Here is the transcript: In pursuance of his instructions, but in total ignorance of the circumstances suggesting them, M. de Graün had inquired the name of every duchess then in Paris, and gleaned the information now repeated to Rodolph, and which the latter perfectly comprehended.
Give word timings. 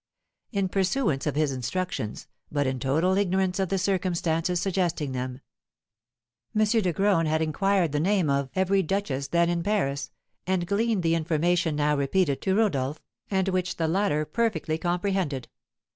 In 0.51 0.67
pursuance 0.67 1.27
of 1.27 1.35
his 1.35 1.51
instructions, 1.51 2.25
but 2.51 2.65
in 2.65 2.79
total 2.79 3.15
ignorance 3.15 3.59
of 3.59 3.69
the 3.69 3.77
circumstances 3.77 4.59
suggesting 4.59 5.11
them, 5.11 5.41
M. 6.55 6.65
de 6.65 6.91
Graün 6.91 7.27
had 7.27 7.39
inquired 7.39 7.91
the 7.91 7.99
name 7.99 8.27
of 8.27 8.49
every 8.55 8.81
duchess 8.81 9.27
then 9.27 9.47
in 9.47 9.61
Paris, 9.61 10.09
and 10.47 10.65
gleaned 10.65 11.03
the 11.03 11.13
information 11.13 11.75
now 11.75 11.95
repeated 11.95 12.41
to 12.41 12.55
Rodolph, 12.55 12.99
and 13.29 13.49
which 13.49 13.75
the 13.75 13.87
latter 13.87 14.25
perfectly 14.25 14.79
comprehended. 14.79 15.49